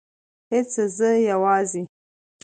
[0.51, 1.81] هیڅ زه یوازې